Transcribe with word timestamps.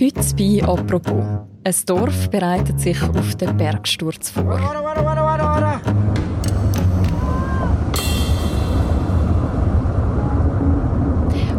Heute 0.00 0.20
bei 0.38 0.66
«Apropos». 0.66 1.22
Ein 1.64 1.74
Dorf 1.84 2.30
bereitet 2.30 2.80
sich 2.80 3.00
auf 3.02 3.34
den 3.34 3.56
Bergsturz 3.58 4.30
vor. 4.30 4.58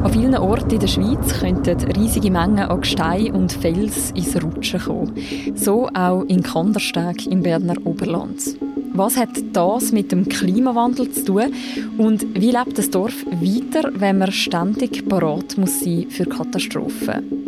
An 0.03 0.11
vielen 0.11 0.35
Orten 0.35 0.71
in 0.71 0.79
der 0.79 0.87
Schweiz 0.87 1.39
könnten 1.39 1.91
riesige 1.91 2.31
Mengen 2.31 2.59
an 2.59 2.81
Gestein 2.81 3.33
und 3.33 3.51
Fels 3.51 4.09
ins 4.11 4.41
Rutschen 4.41 4.81
kommen. 4.81 5.13
So 5.53 5.87
auch 5.93 6.23
in 6.23 6.41
Kandersteg 6.41 7.27
im 7.27 7.43
Berner 7.43 7.75
Oberland. 7.85 8.57
Was 8.95 9.15
hat 9.15 9.29
das 9.53 9.91
mit 9.91 10.11
dem 10.11 10.27
Klimawandel 10.27 11.11
zu 11.11 11.25
tun? 11.25 11.53
Und 11.99 12.25
wie 12.33 12.51
lebt 12.51 12.79
das 12.79 12.89
Dorf 12.89 13.25
weiter, 13.27 13.91
wenn 13.93 14.17
man 14.17 14.31
ständig 14.31 15.07
parat 15.07 15.55
muss 15.57 15.81
sein 15.81 16.07
für 16.09 16.25
Katastrophen? 16.25 17.43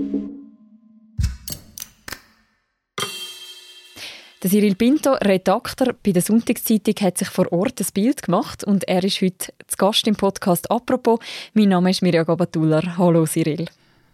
Der 4.46 4.52
Cyril 4.52 4.76
Pinto, 4.76 5.14
Redakteur 5.14 5.96
bei 6.04 6.12
der 6.12 6.22
Sonntagszeitung, 6.22 6.94
hat 7.02 7.18
sich 7.18 7.30
vor 7.30 7.52
Ort 7.52 7.82
ein 7.82 7.88
Bild 7.96 8.22
gemacht 8.22 8.64
und 8.64 8.88
er 8.88 9.04
ist 9.04 9.20
heute 9.20 9.52
zu 9.66 9.76
Gast 9.76 10.06
im 10.06 10.16
Podcast 10.16 10.70
«Apropos». 10.70 11.18
Mein 11.56 11.70
Name 11.70 11.90
ist 11.90 12.04
Mirja 12.04 12.22
Gabatuller. 12.22 12.96
Hallo 12.96 13.26
Cyril. 13.26 13.66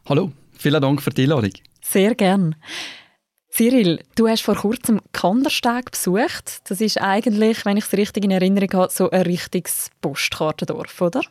Hallo, 0.07 0.31
vielen 0.57 0.81
Dank 0.81 1.01
für 1.01 1.09
die 1.09 1.23
Einladung. 1.23 1.51
Sehr 1.81 2.15
gern. 2.15 2.55
Cyril, 3.49 3.99
du 4.15 4.29
hast 4.29 4.43
vor 4.43 4.55
kurzem 4.55 5.01
Kandersteg 5.11 5.91
besucht. 5.91 6.61
Das 6.69 6.79
ist 6.79 7.01
eigentlich, 7.01 7.65
wenn 7.65 7.75
ich 7.75 7.83
es 7.83 7.91
richtig 7.91 8.23
in 8.23 8.31
Erinnerung 8.31 8.71
habe, 8.71 8.89
so 8.89 9.09
ein 9.09 9.23
richtiges 9.23 9.89
Postkartendorf, 9.99 11.01
oder? 11.01 11.23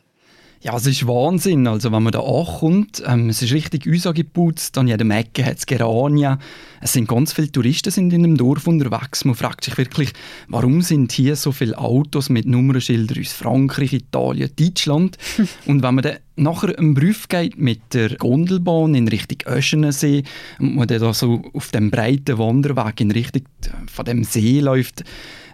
Ja, 0.63 0.77
es 0.77 0.85
ist 0.85 1.07
Wahnsinn. 1.07 1.65
Also, 1.65 1.91
wenn 1.91 2.03
man 2.03 2.11
da 2.11 2.19
ankommt, 2.19 3.01
ähm, 3.07 3.29
es 3.29 3.41
ist 3.41 3.51
richtig 3.51 3.89
ausgeputzt, 3.91 4.77
an 4.77 4.87
jeder 4.87 5.09
Ecke 5.09 5.43
hat 5.43 5.57
es 5.57 5.65
Geranien. 5.65 6.37
Es 6.81 6.93
sind 6.93 7.07
ganz 7.07 7.33
viele 7.33 7.51
Touristen 7.51 7.89
sind 7.89 8.13
in 8.13 8.21
dem 8.21 8.37
Dorf 8.37 8.67
unterwegs. 8.67 9.25
Man 9.25 9.33
fragt 9.33 9.63
sich 9.63 9.75
wirklich, 9.79 10.13
warum 10.49 10.83
sind 10.83 11.13
hier 11.13 11.35
so 11.35 11.51
viele 11.51 11.75
Autos 11.79 12.29
mit 12.29 12.45
Nummernschildern 12.45 13.17
aus 13.19 13.33
Frankreich, 13.33 13.93
Italien, 13.93 14.51
Deutschland? 14.55 15.17
und 15.65 15.81
wenn 15.81 15.95
man 15.95 16.03
dann 16.03 16.17
nachher 16.35 16.77
einen 16.77 16.93
Brief 16.93 17.27
geht 17.27 17.57
mit 17.57 17.95
der 17.95 18.09
Gondelbahn 18.17 18.93
in 18.93 19.07
Richtung 19.07 19.39
Öschenensee 19.51 20.23
und 20.59 20.75
man 20.75 20.87
dann 20.87 21.01
da 21.01 21.11
so 21.11 21.41
auf 21.53 21.71
dem 21.71 21.89
breiten 21.89 22.37
Wanderweg 22.37 23.01
in 23.01 23.09
Richtung 23.09 23.43
von 23.91 24.05
dem 24.05 24.23
See 24.23 24.59
läuft, 24.59 25.03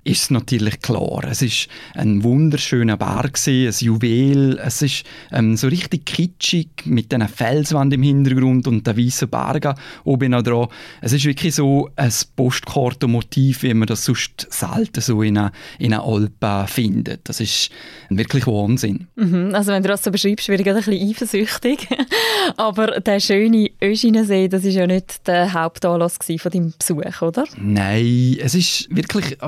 ist 0.08 0.24
es 0.24 0.30
natürlich 0.30 0.80
klar. 0.80 1.26
Es 1.30 1.42
ist 1.42 1.68
ein 1.94 2.24
wunderschöner 2.24 2.96
Berg, 2.96 3.38
ein 3.46 3.74
Juwel. 3.78 4.58
Es 4.64 4.82
ist 4.82 5.04
ähm, 5.32 5.58
so 5.58 5.68
richtig 5.68 6.06
kitschig 6.06 6.70
mit 6.86 7.14
einer 7.14 7.28
Felswand 7.28 7.94
im 7.94 8.04
Hintergrund 8.04 8.68
und 8.68 8.88
der 8.88 8.98
weißen 8.98 9.28
Bergen 9.28 9.74
oben 10.06 10.32
dran. 10.32 10.68
Es 11.02 11.12
ist 11.12 11.26
wirklich 11.26 11.56
so 11.56 11.90
ein 11.98 12.12
Postkartenmotiv, 12.38 13.64
wie 13.64 13.74
man 13.74 13.88
das 13.88 14.06
sonst 14.06 14.48
selten 14.50 15.02
so 15.02 15.22
in 15.22 15.38
einer, 15.38 15.52
in 15.78 15.94
einer 15.94 16.06
Alpe 16.06 16.66
findet. 16.68 17.28
Das 17.28 17.42
ist 17.42 17.70
wirklich 18.10 18.48
Wahnsinn. 18.48 19.08
Mhm, 19.16 19.54
also 19.54 19.74
wenn 19.74 19.84
du 19.84 19.90
das 19.90 20.04
so 20.04 20.12
beschreibst, 20.12 20.48
werde 20.48 20.64
ich 20.64 20.70
ein 20.70 20.76
bisschen 20.76 21.10
eifersüchtig. 21.10 21.88
Aber 22.56 23.02
der 23.02 23.20
schöne 23.20 23.72
Öschinensee, 23.84 24.48
das 24.48 24.64
ist 24.64 24.76
ja 24.76 24.88
nicht 24.88 25.28
der 25.28 25.52
Hauptanlass 25.52 26.18
von 26.18 26.52
deinem 26.52 26.74
Besuch, 26.80 27.22
oder? 27.22 27.44
Nein, 27.58 28.38
es 28.40 28.56
ist 28.56 28.88
wirklich 28.90 29.42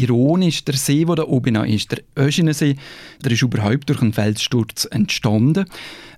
ironisch, 0.00 0.64
der 0.64 0.74
See, 0.74 1.04
der 1.04 1.16
da 1.16 1.24
oben 1.24 1.56
ist, 1.64 1.92
der 1.92 2.00
Öschinensee, 2.16 2.76
der 3.24 3.32
ist 3.32 3.42
überhaupt 3.42 3.88
durch 3.88 4.02
einen 4.02 4.12
Felssturz 4.12 4.86
entstanden. 4.90 5.66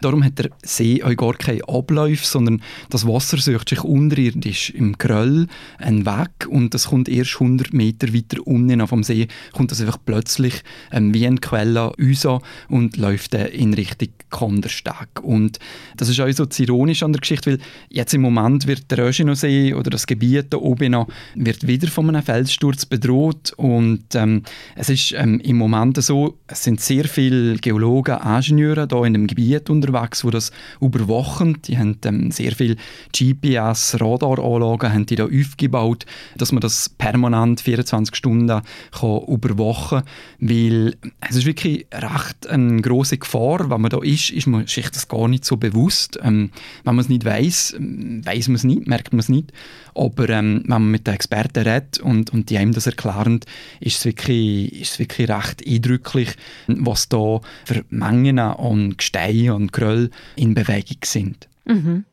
Darum 0.00 0.24
hat 0.24 0.38
der 0.38 0.50
See 0.62 1.02
auch 1.02 1.16
gar 1.16 1.34
keine 1.34 1.66
Abläufe, 1.68 2.26
sondern 2.26 2.62
das 2.90 3.06
Wasser 3.06 3.38
sucht 3.38 3.68
sich 3.68 3.84
unterirdisch 3.84 4.70
im 4.70 4.98
Gröll 4.98 5.46
einen 5.78 6.06
Weg 6.06 6.48
und 6.48 6.74
das 6.74 6.88
kommt 6.88 7.08
erst 7.08 7.34
100 7.34 7.72
Meter 7.72 8.12
weiter 8.12 8.44
unten 8.46 8.86
vom 8.86 9.04
See, 9.04 9.28
kommt 9.52 9.70
das 9.70 9.80
einfach 9.80 9.98
plötzlich 10.04 10.62
ähm, 10.90 11.14
wie 11.14 11.26
eine 11.26 11.38
Quelle 11.38 11.92
uns 11.96 12.26
und 12.68 12.96
läuft 12.96 13.34
dann 13.34 13.46
in 13.46 13.74
Richtung 13.74 14.08
Kandersteg. 14.30 15.22
Und 15.22 15.58
das 15.96 16.08
ist 16.08 16.20
auch 16.20 16.30
so 16.32 16.46
das 16.46 16.58
Ironische 16.58 17.04
an 17.04 17.12
der 17.12 17.20
Geschichte, 17.20 17.52
weil 17.52 17.58
jetzt 17.88 18.14
im 18.14 18.22
Moment 18.22 18.66
wird 18.66 18.90
der 18.90 18.98
Öschinensee 18.98 19.74
oder 19.74 19.90
das 19.90 20.06
Gebiet 20.06 20.46
da 20.50 20.58
oben 20.58 20.96
wird 21.34 21.66
wieder 21.66 21.88
von 21.88 22.08
einem 22.08 22.22
Felssturz 22.22 22.86
bedroht 22.86 23.52
und 23.76 24.14
ähm, 24.14 24.42
es 24.76 24.88
ist 24.88 25.12
ähm, 25.12 25.40
im 25.40 25.56
Moment 25.56 26.02
so, 26.02 26.38
es 26.46 26.64
sind 26.64 26.80
sehr 26.80 27.04
viele 27.04 27.56
Geologen, 27.56 28.18
Ingenieure 28.18 28.86
da 28.86 29.04
in 29.04 29.14
dem 29.14 29.26
Gebiet 29.26 29.70
unterwegs, 29.70 30.22
die 30.22 30.30
das 30.30 30.52
überwachen. 30.80 31.60
Die 31.62 31.78
haben 31.78 31.98
ähm, 32.04 32.30
sehr 32.30 32.52
viele 32.52 32.76
GPS-Radaranlagen 33.16 34.92
haben 34.92 35.06
die 35.06 35.16
da 35.16 35.24
aufgebaut, 35.24 36.06
dass 36.36 36.52
man 36.52 36.60
das 36.60 36.88
permanent 36.88 37.60
24 37.60 38.14
Stunden 38.14 38.62
kann 38.92 39.22
überwachen 39.26 40.02
weil 40.40 40.96
es 41.20 41.36
ist 41.36 41.46
wirklich 41.46 41.86
recht 41.92 42.48
eine 42.48 42.82
große 42.82 43.18
Gefahr, 43.18 43.70
wenn 43.70 43.80
man 43.80 43.90
da 43.90 44.02
ist, 44.02 44.30
ist 44.30 44.46
man 44.46 44.66
sich 44.66 44.90
das 44.90 45.08
gar 45.08 45.28
nicht 45.28 45.44
so 45.44 45.56
bewusst. 45.56 46.18
Ähm, 46.22 46.50
wenn 46.84 46.94
man 46.94 47.04
es 47.04 47.08
nicht 47.08 47.24
weiß, 47.24 47.76
weiß 47.78 48.48
man 48.48 48.56
es 48.56 48.64
nicht, 48.64 48.86
merkt 48.86 49.12
man 49.12 49.20
es 49.20 49.28
nicht. 49.28 49.52
Aber 49.94 50.28
ähm, 50.28 50.62
wenn 50.62 50.68
man 50.68 50.90
mit 50.90 51.06
den 51.06 51.14
Experten 51.14 51.64
redet 51.64 51.98
und, 51.98 52.32
und 52.32 52.50
die 52.50 52.58
einem 52.58 52.72
das 52.72 52.86
erklären, 52.86 53.40
ist 53.80 53.98
es 53.98 54.04
wirklich, 54.04 54.80
ist 54.80 54.92
es 54.92 54.98
wirklich 54.98 55.28
recht 55.28 55.66
eindrücklich, 55.66 56.30
was 56.66 57.08
da 57.08 57.40
für 57.64 57.84
Mengen 57.90 58.38
an 58.38 58.96
Gestein 58.96 59.50
und 59.50 59.72
Gröll 59.72 60.10
in 60.36 60.54
Bewegung 60.54 60.98
sind. 61.04 61.48
Mhm. 61.64 62.04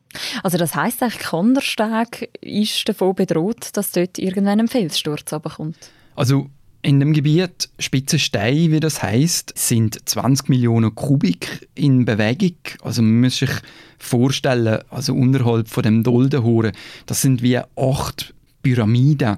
Also 0.42 0.58
das 0.58 0.74
heißt 0.74 1.02
eigentlich, 1.02 1.20
Kandersteg 1.20 2.30
ist 2.40 2.88
davon 2.88 3.14
bedroht, 3.14 3.68
dass 3.74 3.92
dort 3.92 4.18
irgendwann 4.18 4.60
ein 4.60 4.68
Felssturz 4.68 5.30
kommt. 5.56 5.90
Also 6.16 6.50
in 6.82 7.00
dem 7.00 7.12
Gebiet 7.12 7.68
Spitzenstein, 7.78 8.70
wie 8.70 8.80
das 8.80 9.02
heißt, 9.02 9.52
sind 9.56 10.08
20 10.08 10.48
Millionen 10.48 10.94
Kubik 10.94 11.68
in 11.74 12.04
Bewegung. 12.04 12.56
Also 12.82 13.02
man 13.02 13.20
muss 13.20 13.38
sich 13.38 13.50
vorstellen, 13.98 14.80
also 14.88 15.14
unterhalb 15.14 15.68
von 15.68 15.82
dem 15.82 16.02
Doldenhoren, 16.02 16.72
das 17.06 17.20
sind 17.20 17.42
wie 17.42 17.58
acht 17.58 18.34
Pyramiden. 18.62 19.36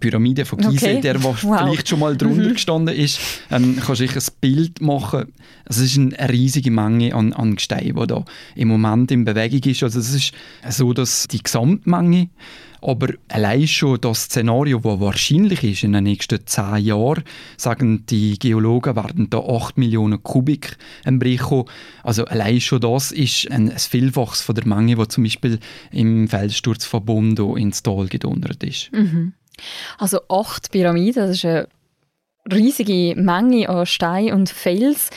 Pyramide 0.00 0.44
von 0.44 0.58
Gizeh, 0.58 0.92
okay. 0.92 1.00
der, 1.00 1.14
der 1.14 1.22
wow. 1.24 1.36
vielleicht 1.38 1.88
schon 1.88 2.00
mal 2.00 2.16
drunter 2.16 2.48
mhm. 2.48 2.52
gestanden 2.52 2.94
ist, 2.94 3.20
ähm, 3.50 3.76
kannst 3.76 4.00
du 4.00 4.06
sich 4.06 4.16
ein 4.16 4.22
Bild 4.40 4.80
machen. 4.80 5.32
Also 5.64 5.82
es 5.82 5.96
ist 5.96 5.98
eine 5.98 6.32
riesige 6.32 6.70
Menge 6.70 7.14
an, 7.14 7.32
an 7.32 7.56
Gestein, 7.56 7.94
die 7.98 8.06
da 8.06 8.24
im 8.54 8.68
Moment 8.68 9.10
in 9.10 9.24
Bewegung 9.24 9.70
ist. 9.70 9.82
Also 9.82 10.00
es 10.00 10.14
ist 10.14 10.32
so, 10.70 10.92
dass 10.92 11.26
die 11.28 11.42
Gesamtmenge 11.42 12.28
aber 12.84 13.14
allein 13.28 13.66
schon 13.66 14.00
das 14.00 14.24
Szenario, 14.24 14.78
das 14.78 15.00
wahrscheinlich 15.00 15.64
ist 15.64 15.84
in 15.84 15.92
den 15.92 16.04
nächsten 16.04 16.46
zehn 16.46 16.84
Jahren, 16.84 17.24
sagen 17.56 18.04
die 18.06 18.38
Geologen, 18.38 18.94
werden 18.94 19.30
da 19.30 19.38
8 19.38 19.78
Millionen 19.78 20.22
Kubik 20.22 20.76
kommen. 21.02 21.64
Also 22.02 22.26
allein 22.26 22.60
schon 22.60 22.80
das 22.80 23.10
ist 23.10 23.50
ein, 23.50 23.70
ein 23.70 23.78
Vielfaches 23.78 24.42
von 24.42 24.54
der 24.54 24.66
Menge, 24.66 24.96
die 24.96 25.08
zum 25.08 25.24
Beispiel 25.24 25.58
im 25.92 26.28
Felssturz 26.28 26.84
von 26.84 27.04
Bondo 27.04 27.56
ins 27.56 27.82
Tal 27.82 28.06
gedonnert 28.08 28.62
ist. 28.62 28.92
Mhm. 28.92 29.32
Also 29.98 30.20
acht 30.28 30.70
Pyramiden, 30.70 31.28
das 31.28 31.36
ist 31.36 31.44
eine 31.44 31.68
riesige 32.52 33.14
Menge 33.20 33.68
an 33.68 33.86
Stein 33.86 34.32
und 34.32 34.50
Fels. 34.50 35.10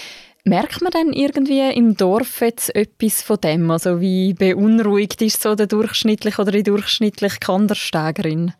Merkt 0.43 0.81
man 0.81 0.91
dann 0.91 1.11
irgendwie 1.11 1.69
im 1.75 1.97
Dorf 1.97 2.39
jetzt 2.39 2.73
etwas 2.73 3.21
von 3.21 3.37
dem? 3.41 3.69
Also 3.69 3.99
wie 3.99 4.33
beunruhigt 4.33 5.21
ist 5.21 5.41
so 5.41 5.55
der 5.55 5.67
durchschnittliche 5.67 6.41
oder 6.41 6.51
die 6.51 6.63
durchschnittliche 6.63 7.39
Kanderstegerin? 7.39 8.53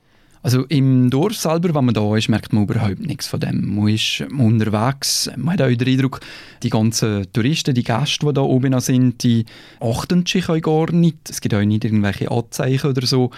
Also 0.43 0.63
im 0.69 1.09
Dorf 1.09 1.35
selber, 1.35 1.73
wenn 1.73 1.85
man 1.85 1.94
da 1.94 2.15
ist, 2.15 2.29
merkt 2.29 2.53
man 2.53 2.63
überhaupt 2.63 2.99
nichts 2.99 3.27
von 3.27 3.39
dem. 3.39 3.75
Man 3.75 3.89
ist 3.89 4.21
unterwegs, 4.21 5.29
man 5.35 5.53
hat 5.53 5.61
auch 5.61 5.75
den 5.75 5.88
Eindruck, 5.88 6.21
die 6.63 6.69
ganzen 6.69 7.31
Touristen, 7.33 7.73
die 7.73 7.83
Gäste, 7.83 8.25
die 8.25 8.33
da 8.33 8.41
oben 8.41 8.79
sind, 8.79 9.23
die 9.23 9.45
achten 9.79 10.25
sich 10.25 10.47
auch 10.47 10.61
gar 10.61 10.91
nicht. 10.91 11.29
Es 11.29 11.41
gibt 11.41 11.55
auch 11.55 11.63
nicht 11.63 11.85
irgendwelche 11.85 12.31
Anzeichen 12.31 12.89
oder 12.91 13.06
so. 13.06 13.31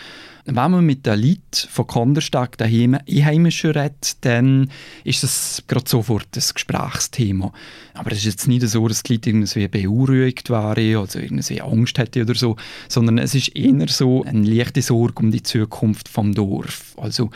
Wenn 0.51 0.72
man 0.72 0.84
mit 0.84 1.06
den 1.06 1.22
Leuten 1.22 1.69
von 1.69 1.86
Kandersteg, 1.86 2.57
den 2.57 2.96
Einheimischen, 2.96 3.69
redet, 3.69 4.18
dann 4.22 4.72
ist 5.04 5.22
das 5.22 5.63
gerade 5.68 5.88
sofort 5.88 6.36
ein 6.36 6.44
Gesprächsthema. 6.54 7.54
Aber 7.94 8.12
es 8.12 8.19
ist 8.19 8.25
jetzt 8.25 8.48
nicht 8.48 8.68
so, 8.68 8.88
dass 8.88 9.04
die 9.04 9.13
Leute 9.13 9.30
irgendwie 9.30 9.68
beunruhigt 9.68 10.50
wären 10.50 10.96
oder 10.96 11.22
irgendwie 11.22 11.62
Angst 11.62 12.00
hätten 12.00 12.24
oder 12.24 12.34
so, 12.34 12.56
sondern 12.88 13.19
es 13.19 13.36
ist 13.36 13.56
eher 13.56 13.88
so 13.90 14.24
eine 14.24 14.42
leichte 14.42 14.81
Sorge 14.81 15.22
um 15.22 15.30
die 15.30 15.44
Zukunft 15.44 16.10
vom 16.10 16.34
Dorf. 16.34 16.96
Also 16.98 17.30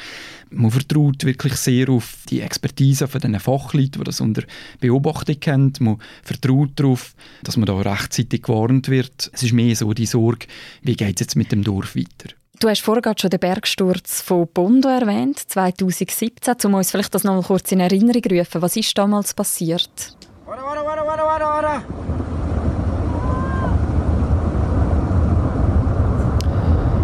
man 0.50 0.72
vertraut 0.72 1.24
wirklich 1.24 1.54
sehr 1.54 1.90
auf 1.90 2.18
die 2.32 2.42
Expertise 2.42 3.08
von 3.08 3.22
den 3.22 3.40
Fachleuten, 3.40 4.02
die 4.02 4.06
das 4.06 4.22
unter 4.22 4.42
Beobachtung 4.80 5.38
haben. 5.46 5.74
Man 5.80 5.98
vertraut 6.24 6.72
darauf, 6.78 7.14
dass 7.44 7.58
man 7.58 7.68
da 7.68 7.80
rechtzeitig 7.80 8.42
gewarnt 8.42 8.90
wird. 8.90 9.30
Es 9.34 9.44
ist 9.44 9.54
mehr 9.54 9.76
so 9.76 9.94
die 9.94 10.08
Sorge, 10.08 10.48
wie 10.82 10.96
geht 10.96 11.18
es 11.18 11.28
jetzt 11.28 11.36
mit 11.36 11.52
dem 11.52 11.64
Dorf 11.64 11.96
weiter. 11.96 12.34
Du 12.64 12.70
hast 12.70 12.82
vorhin 12.82 13.14
schon 13.18 13.30
den 13.30 13.42
Bergsturz 13.42 14.22
von 14.22 14.48
Bondo 14.48 14.88
erwähnt, 14.88 15.38
2017. 15.38 16.56
Um 16.64 16.76
uns 16.76 16.92
vielleicht 16.92 17.14
das 17.14 17.26
noch 17.26 17.34
mal 17.34 17.44
kurz 17.44 17.70
in 17.74 17.82
Erinnerung 17.82 18.24
zu 18.24 18.30
rufen. 18.30 18.62
Was 18.62 18.78
ist 18.78 18.98
damals 18.98 19.34
passiert? 19.34 20.16
Warte, 20.46 20.64
warte, 20.64 21.06
warte, 21.06 21.24
warte, 21.24 21.44
warte. 21.44 21.84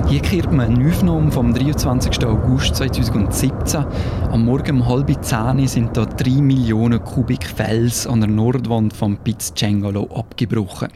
Hier 0.07 0.18
kehrt 0.29 0.51
man 0.51 0.75
eine 0.75 0.87
Aufnahme 0.87 1.31
vom 1.31 1.55
23. 1.55 2.23
August 2.23 2.75
2017. 2.75 3.83
Am 4.29 4.45
Morgen 4.45 4.81
um 4.81 4.87
halb 4.87 5.25
zehn 5.25 5.67
sind 5.67 5.97
da 5.97 6.05
drei 6.05 6.39
Millionen 6.39 7.03
Kubik 7.03 7.47
Fels 7.47 8.05
an 8.05 8.19
der 8.19 8.29
Nordwand 8.29 8.93
vom 8.93 9.17
Piz 9.17 9.51
Cengalo 9.55 10.07
abgebrochen. 10.13 10.89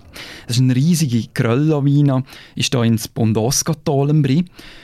Das 0.45 0.57
ist 0.57 0.61
eine 0.61 0.75
riesige 0.75 1.27
Grölllawine, 1.33 2.23
ist 2.55 2.75
da 2.75 2.83
ins 2.83 3.07
Bondosca-Tal 3.07 4.13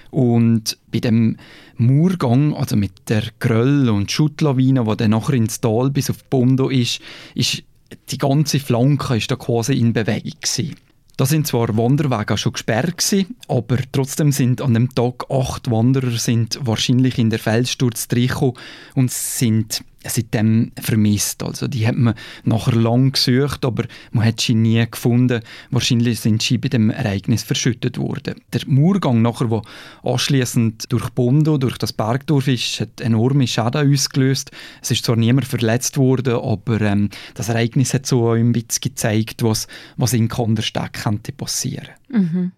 und 0.10 0.78
bei 0.92 1.00
dem 1.00 1.38
Murgang, 1.78 2.56
also 2.56 2.76
mit 2.76 3.08
der 3.08 3.26
Gröll- 3.38 3.90
und 3.90 4.12
Schuttlawine, 4.12 4.84
die 4.84 4.98
dann 4.98 5.12
nachher 5.12 5.34
ins 5.34 5.62
Tal 5.62 5.92
bis 5.92 6.10
auf 6.10 6.24
Bondo 6.24 6.70
ist, 6.70 7.02
ist 7.36 7.62
die 8.10 8.18
ganze 8.18 8.60
Flanke 8.60 9.16
ist 9.16 9.30
da 9.30 9.36
quasi 9.36 9.74
in 9.74 9.94
Bewegung 9.94 10.40
gewesen. 10.42 10.76
Da 11.20 11.26
sind 11.26 11.46
zwar 11.48 11.76
Wanderwege 11.76 12.38
schon 12.38 12.54
gesperrt 12.54 13.00
gewesen, 13.00 13.36
aber 13.50 13.76
trotzdem 13.92 14.32
sind 14.32 14.62
an 14.62 14.74
dem 14.74 14.96
Tag 14.96 15.30
acht 15.30 15.70
Wanderer 15.70 16.12
sind 16.12 16.58
wahrscheinlich 16.62 17.18
in 17.18 17.30
der 17.30 17.40
Felssturz 17.40 18.08
gekommen 18.08 18.54
und 18.96 19.12
sind 19.12 19.84
seitdem 20.06 20.72
vermisst. 20.80 21.44
Also 21.44 21.68
die 21.68 21.88
hat 21.88 21.96
man 21.96 22.14
nachher 22.44 22.76
lang 22.76 23.12
gesucht, 23.12 23.66
aber 23.66 23.86
man 24.12 24.26
hat 24.26 24.42
sie 24.42 24.56
nie 24.56 24.86
gefunden. 24.90 25.42
Wahrscheinlich 25.72 26.20
sind 26.20 26.42
sie 26.42 26.58
bei 26.58 26.70
dem 26.70 26.90
Ereignis 26.90 27.44
verschüttet 27.44 27.98
worden. 27.98 28.36
Der 28.54 28.62
Murgang 28.68 29.22
nachher, 29.22 29.50
wo 29.50 29.62
anschließend 30.04 30.92
durch 30.92 31.10
Bondo, 31.10 31.58
durch 31.58 31.78
das 31.78 31.94
Bergdorf 31.94 32.48
ist, 32.48 32.80
hat 32.80 33.02
enorme 33.02 33.48
Schäden 33.48 33.94
ausgelöst. 33.94 34.52
Es 34.82 34.92
ist 34.92 35.06
zwar 35.06 35.16
niemand 35.16 35.48
verletzt 35.48 35.98
worden, 35.98 36.36
aber 36.36 36.82
ähm, 36.82 37.10
das 37.34 37.50
Ereignis 37.50 37.94
hat 37.94 38.06
so 38.06 38.32
ein 38.32 38.54
bisschen 38.54 38.82
gezeigt, 38.82 39.44
was, 39.44 39.68
was 39.98 40.14
in 40.14 40.28
Kandersteg 40.28 40.94
könnte 40.94 41.32
passieren. 41.32 41.90
Mhm. 42.10 42.52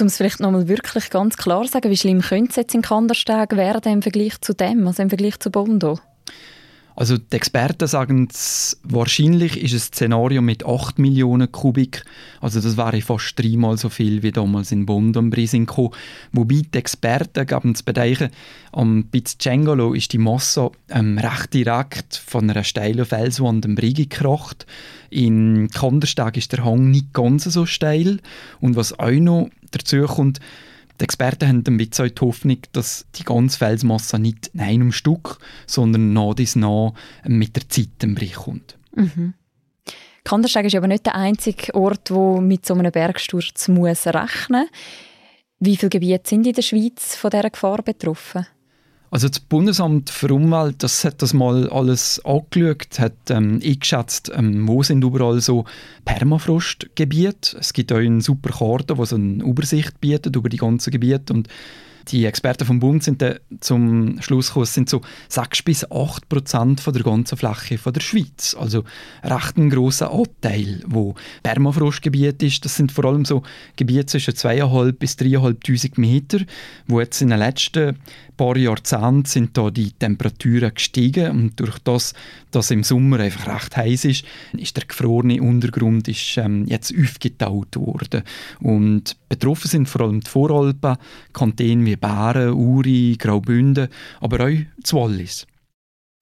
Um 0.00 0.08
es 0.08 0.16
vielleicht 0.18 0.40
nochmal 0.40 0.68
wirklich 0.68 1.10
ganz 1.10 1.36
klar 1.36 1.64
zu 1.64 1.72
sagen, 1.72 1.90
wie 1.90 1.96
schlimm 1.96 2.20
könnte 2.20 2.50
es 2.50 2.56
jetzt 2.56 2.74
in 2.74 2.82
Kandersteg 2.82 3.56
werden 3.56 3.92
im 3.92 4.02
Vergleich 4.02 4.40
zu 4.40 4.52
dem, 4.52 4.86
also 4.86 5.02
im 5.02 5.08
Vergleich 5.08 5.38
zu 5.38 5.50
Bondo? 5.50 5.98
Also 6.96 7.18
die 7.18 7.36
Experten 7.36 7.86
sagen, 7.86 8.26
wahrscheinlich 8.82 9.60
ist 9.60 9.74
ein 9.74 9.80
Szenario 9.80 10.40
mit 10.40 10.64
8 10.64 10.98
Millionen 10.98 11.52
Kubik, 11.52 12.02
also 12.40 12.58
das 12.58 12.78
wäre 12.78 13.02
fast 13.02 13.38
dreimal 13.38 13.76
so 13.76 13.90
viel 13.90 14.22
wie 14.22 14.32
damals 14.32 14.72
in 14.72 14.86
Bond 14.86 15.18
und 15.18 15.28
Brisinko. 15.28 15.92
Wobei 16.32 16.62
die 16.72 16.78
Experten 16.78 17.46
geben 17.46 17.74
zu 17.74 17.84
bedenken, 17.84 18.30
am 18.72 19.08
Pizzcengolo 19.10 19.92
ist 19.92 20.14
die 20.14 20.18
Masse 20.18 20.70
ähm, 20.88 21.18
recht 21.18 21.52
direkt 21.52 22.16
von 22.16 22.48
einer 22.48 22.64
steilen 22.64 23.04
Felswand 23.04 23.66
am 23.66 23.74
Brigi 23.74 24.06
gekracht. 24.06 24.66
In 25.10 25.68
Kandersteg 25.68 26.38
ist 26.38 26.52
der 26.52 26.64
Hang 26.64 26.90
nicht 26.90 27.12
ganz 27.12 27.44
so 27.44 27.66
steil 27.66 28.20
und 28.60 28.74
was 28.74 28.98
auch 28.98 29.10
noch 29.10 29.50
dazu 29.70 30.02
kommt, 30.06 30.40
die 31.00 31.04
Experten 31.04 31.48
haben 31.48 31.64
ein 31.66 31.76
die 32.14 32.20
Hoffnung, 32.20 32.58
dass 32.72 33.06
die 33.16 33.24
ganze 33.24 33.58
Felsmasse 33.58 34.18
nicht 34.18 34.48
in 34.54 34.60
einem 34.60 34.92
Stück, 34.92 35.38
sondern 35.66 36.12
nach 36.12 36.34
dies 36.34 36.56
nach 36.56 36.92
mit 37.24 37.56
der 37.56 37.68
Zeit 37.68 37.88
kommt. 38.34 38.78
Mhm. 38.94 39.34
Kandersteg 40.24 40.66
ist 40.66 40.74
aber 40.74 40.88
nicht 40.88 41.06
der 41.06 41.14
einzige 41.14 41.74
Ort, 41.74 42.10
wo 42.10 42.40
mit 42.40 42.66
so 42.66 42.74
einem 42.74 42.90
Bergsturz 42.90 43.68
muss 43.68 44.06
rechnen 44.06 44.62
muss. 44.62 44.70
Wie 45.58 45.76
viele 45.76 45.90
Gebiete 45.90 46.28
sind 46.28 46.46
in 46.46 46.52
der 46.52 46.62
Schweiz 46.62 47.14
von 47.16 47.30
dieser 47.30 47.50
Gefahr 47.50 47.82
betroffen? 47.82 48.46
Also 49.16 49.28
das 49.28 49.40
Bundesamt 49.40 50.10
für 50.10 50.34
Umwelt, 50.34 50.82
das 50.82 51.02
hat 51.02 51.22
das 51.22 51.32
mal 51.32 51.70
alles 51.70 52.22
angeschaut, 52.26 52.98
hat 52.98 53.14
ähm, 53.30 53.62
eingeschätzt, 53.64 54.30
ähm, 54.34 54.68
wo 54.68 54.82
sind 54.82 55.02
überall 55.02 55.40
so 55.40 55.64
Permafrostgebiete. 56.04 57.56
Es 57.58 57.72
gibt 57.72 57.92
auch 57.92 57.96
eine 57.96 58.20
super 58.20 58.50
Karte, 58.50 58.94
die 58.94 59.06
so 59.06 59.16
eine 59.16 59.42
Übersicht 59.42 60.02
bietet 60.02 60.36
über 60.36 60.50
die 60.50 60.58
ganzen 60.58 60.90
Gebiete 60.90 61.32
und 61.32 61.48
die 62.08 62.24
Experten 62.24 62.66
vom 62.66 62.80
Bund 62.80 63.02
sind 63.02 63.24
zum 63.60 64.20
Schluss 64.20 64.48
gekommen, 64.48 64.64
es 64.64 64.74
sind 64.74 64.88
so 64.88 65.00
6 65.28 65.62
bis 65.62 65.90
8 65.90 66.28
Prozent 66.28 66.86
der 66.86 67.02
ganzen 67.02 67.36
Fläche 67.36 67.78
von 67.78 67.92
der 67.92 68.00
Schweiz. 68.00 68.56
Also 68.58 68.84
recht 69.22 69.56
ein 69.56 69.70
grosser 69.70 70.12
Anteil, 70.12 70.82
wo 70.86 71.14
Permafrostgebiet 71.42 72.42
ist. 72.42 72.64
Das 72.64 72.76
sind 72.76 72.92
vor 72.92 73.06
allem 73.06 73.24
so 73.24 73.42
Gebiete 73.76 74.06
zwischen 74.06 74.34
2.500 74.34 74.92
bis 74.92 75.14
3.500 75.14 76.00
Meter, 76.00 76.38
wo 76.86 77.00
jetzt 77.00 77.20
in 77.20 77.30
den 77.30 77.38
letzten 77.38 77.96
paar 78.36 78.56
Jahrzehnten 78.56 79.24
sind 79.24 79.56
da 79.56 79.70
die 79.70 79.92
Temperaturen 79.92 80.74
gestiegen 80.74 81.30
und 81.30 81.60
durch 81.60 81.78
das, 81.80 82.14
dass 82.50 82.70
im 82.70 82.84
Sommer 82.84 83.20
einfach 83.20 83.52
recht 83.54 83.76
heiß 83.76 84.04
ist, 84.04 84.24
ist 84.52 84.76
der 84.76 84.84
gefrorene 84.84 85.40
Untergrund 85.40 86.06
ist, 86.08 86.36
ähm, 86.36 86.66
jetzt 86.66 86.94
aufgetaut 86.96 87.76
worden. 87.76 88.22
Und 88.60 89.16
betroffen 89.28 89.68
sind 89.68 89.88
vor 89.88 90.02
allem 90.02 90.20
die 90.20 90.30
Voralpen, 90.30 90.96
Kantone 91.32 91.84
wie 91.86 91.95
Bären, 91.96 92.52
Uri, 92.52 93.16
Graubünden, 93.18 93.88
aber 94.20 94.46
auch 94.46 94.58
das 94.80 94.92
Wallis. 94.92 95.46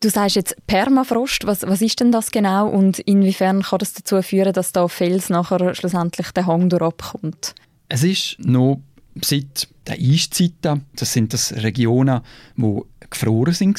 Du 0.01 0.11
sagst 0.11 0.37
jetzt 0.37 0.55
Permafrost. 0.67 1.47
Was, 1.47 1.63
was 1.63 1.81
ist 1.81 2.01
denn 2.01 2.13
das 2.13 2.31
genau 2.31 2.69
und 2.69 2.99
inwiefern 2.99 3.63
kann 3.63 3.79
das 3.79 3.95
dazu 3.95 4.21
führen, 4.21 4.53
dass 4.53 4.73
da 4.73 4.87
Fels 4.87 5.31
nachher 5.31 5.75
schlussendlich 5.75 6.31
den 6.33 6.47
Hang 6.47 6.69
durchabkommt? 6.69 7.55
Es 7.89 8.03
ist 8.05 8.37
noch 8.39 8.81
seit 9.23 9.69
der 9.87 9.97
Eiszeiten, 9.99 10.85
das 10.97 11.13
sind 11.13 11.33
das 11.33 11.55
Regionen, 11.55 12.21
die 12.57 12.81
gefroren 13.09 13.55
sind 13.55 13.79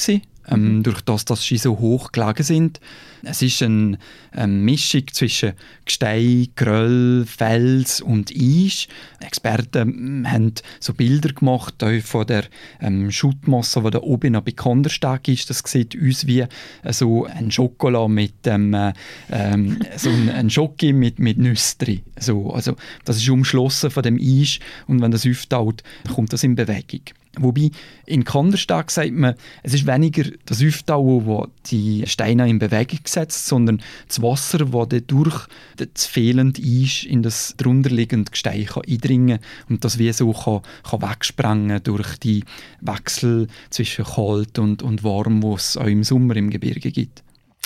ähm, 0.50 0.78
mhm. 0.78 0.84
durch 0.84 1.02
das, 1.02 1.26
dass 1.26 1.44
sie 1.44 1.58
so 1.58 1.80
hoch 1.80 2.12
gelegen 2.12 2.44
sind. 2.44 2.80
Es 3.24 3.42
ist 3.42 3.64
eine, 3.64 3.98
eine 4.32 4.54
Mischung 4.54 5.04
zwischen 5.12 5.54
Gestein, 5.84 6.48
Geröll, 6.56 7.26
Fels 7.26 8.02
und 8.02 8.32
Eis. 8.32 8.88
Experten 9.20 9.88
hm, 9.90 10.32
haben 10.32 10.54
so 10.80 10.94
Bilder 10.94 11.34
gemacht 11.34 11.84
von 12.04 12.28
der 12.28 12.46
ähm, 12.82 13.12
Schuttmasse, 13.12 13.82
die 13.82 13.92
da 13.92 14.00
oben 14.00 14.34
noch 14.34 14.42
bei 14.42 14.52
Kandersteg 14.52 15.28
ist. 15.28 15.50
Das 15.50 15.64
sieht 15.66 15.98
aus 15.98 16.28
wie 16.28 16.42
äh, 16.42 16.48
so 16.92 17.26
ein 17.26 17.52
Schokolade 17.52 18.10
mit 18.10 18.46
ähm, 18.46 18.74
äh, 18.74 18.94
ähm, 19.32 19.80
so 19.98 20.10
ein, 20.10 20.30
ein 20.30 20.50
Schoki 20.50 20.94
mit, 20.94 21.20
mit 21.20 21.38
Nüsse 21.38 21.78
drin. 21.80 22.02
So, 22.20 22.52
also 22.52 22.76
das 23.06 23.18
ist 23.18 23.30
umschlossen 23.30 23.90
von 23.90 24.04
dem 24.04 24.20
Eis 24.22 24.60
und 24.88 25.02
wenn 25.02 25.12
das 25.12 25.26
auftaut, 25.26 25.84
kommt 26.14 26.32
das 26.34 26.44
in 26.44 26.56
Bewegung. 26.56 27.02
Wobei 27.40 27.72
in 28.06 28.24
Kandersteg 28.24 28.92
sagt 28.92 29.12
man, 29.12 29.36
es 29.64 29.74
ist 29.74 29.88
weniger 29.88 30.24
das 30.46 30.64
Auftauen, 30.64 31.26
das 31.26 31.72
die 31.72 32.04
Steine 32.06 32.50
in 32.50 32.60
Bewegung 32.60 33.00
setzt, 33.06 33.48
sondern 33.48 33.82
das 34.08 34.22
Wasser, 34.22 34.66
das 34.66 35.02
durch 35.08 35.48
das 35.78 36.06
fehlende 36.06 36.62
Eis 36.62 37.04
in 37.04 37.24
das 37.24 37.56
drunterliegende 37.58 38.32
Gestein 38.32 38.66
kann 38.66 38.84
eindringen 38.88 39.40
und 39.70 39.84
das 39.84 40.00
wie 40.00 40.12
so 40.12 40.32
kann, 40.34 40.62
kann 40.90 41.02
wegsprengen 41.02 41.84
durch 41.84 42.18
die 42.18 42.44
Wechsel 42.82 43.48
zwischen 43.70 44.06
kalt 44.06 44.60
und, 44.60 44.84
und 44.84 45.04
warm, 45.04 45.42
die 45.42 45.54
es 45.54 45.78
auch 45.78 45.86
im 45.86 46.04
Sommer 46.04 46.36
im 46.36 46.50
Gebirge 46.50 46.92
gibt. 46.92 47.24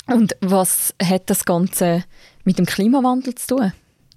Und 0.07 0.35
was 0.41 0.93
hat 1.01 1.29
das 1.29 1.45
Ganze 1.45 2.03
mit 2.43 2.57
dem 2.57 2.65
Klimawandel 2.65 3.35
zu 3.35 3.55
tun? 3.55 3.73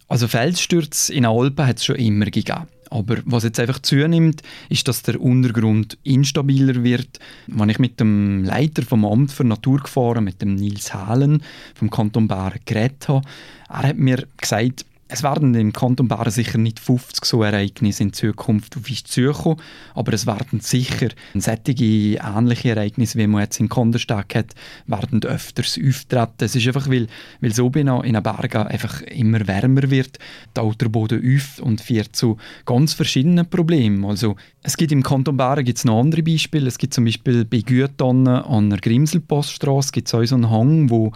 Also 0.08 0.28
Felsstürze 0.28 1.12
in 1.12 1.22
den 1.22 1.32
Alpen 1.32 1.66
hat 1.66 1.78
es 1.78 1.84
schon 1.84 1.96
immer 1.96 2.26
gegeben. 2.26 2.66
Aber 2.92 3.16
was 3.24 3.44
jetzt 3.44 3.58
einfach 3.58 3.78
zunimmt, 3.80 4.42
ist, 4.68 4.86
dass 4.86 5.02
der 5.02 5.20
Untergrund 5.20 5.96
instabiler 6.04 6.84
wird. 6.84 7.18
Wenn 7.46 7.70
ich 7.70 7.78
mit 7.78 7.98
dem 8.00 8.44
Leiter 8.44 8.82
vom 8.82 9.06
Amt 9.06 9.32
für 9.32 9.44
Naturgefahren, 9.44 10.22
mit 10.22 10.42
dem 10.42 10.56
Nils 10.56 10.92
Halen 10.92 11.42
vom 11.74 11.88
Kanton 11.88 12.28
Bern 12.28 12.52
geredet 12.66 13.08
habe, 13.08 13.26
er 13.70 13.88
hat 13.88 13.96
mir 13.96 14.26
gesagt, 14.36 14.84
es 15.12 15.22
werden 15.22 15.54
im 15.54 15.74
Kanton 15.74 16.08
Bern 16.08 16.30
sicher 16.30 16.56
nicht 16.56 16.80
50 16.80 17.26
so 17.26 17.42
Ereignisse 17.42 18.02
in 18.02 18.14
Zukunft 18.14 18.78
auf 18.78 18.88
uns 18.88 19.04
zukommen, 19.04 19.60
aber 19.94 20.14
es 20.14 20.26
werden 20.26 20.60
sicher 20.60 21.08
solche 21.34 21.72
ähnliche 21.74 22.70
Ereignisse, 22.70 23.18
wie 23.18 23.26
man 23.26 23.42
jetzt 23.42 23.60
in 23.60 23.68
Kandersteg 23.68 24.34
hat, 24.34 24.54
werden 24.86 25.22
öfters 25.22 25.78
auftreten. 25.78 26.32
Es 26.38 26.56
ist 26.56 26.66
einfach, 26.66 26.88
weil, 26.88 27.08
weil 27.42 27.52
so 27.52 27.68
in 27.68 27.86
den 27.86 28.22
Bergen 28.22 28.66
einfach 28.66 29.02
immer 29.02 29.46
wärmer 29.46 29.90
wird, 29.90 30.18
der 30.54 30.88
Boden 30.88 31.36
auf 31.36 31.62
und 31.62 31.82
führt 31.82 32.16
zu 32.16 32.38
ganz 32.64 32.94
verschiedenen 32.94 33.48
Problemen. 33.48 34.06
Also 34.06 34.36
es 34.64 34.76
gibt 34.76 34.92
im 34.92 35.02
Kanton 35.02 35.36
Bern 35.36 35.64
gibt's 35.64 35.84
noch 35.84 35.98
andere 35.98 36.22
Beispiele. 36.22 36.68
Es 36.68 36.78
gibt 36.78 36.94
zum 36.94 37.04
Beispiel 37.04 37.44
bei 37.44 37.58
Gütonnen 37.58 38.28
an 38.28 38.70
der 38.70 38.78
Grimselpoststraße 38.78 39.90
gibt 39.90 40.06
es 40.06 40.14
auch 40.14 40.24
so 40.24 40.36
einen 40.36 40.50
Hang, 40.50 40.88
wo 40.88 41.10